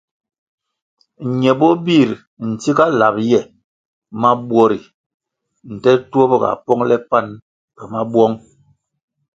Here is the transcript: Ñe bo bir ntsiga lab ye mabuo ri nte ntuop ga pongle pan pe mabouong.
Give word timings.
Ñe 1.41 1.51
bo 1.59 1.69
bir 1.85 2.09
ntsiga 2.49 2.85
lab 2.99 3.15
ye 3.29 3.41
mabuo 4.21 4.65
ri 4.71 4.79
nte 5.73 5.91
ntuop 6.01 6.31
ga 6.41 6.49
pongle 6.65 6.97
pan 7.09 7.27
pe 7.75 7.83
mabouong. 7.91 8.35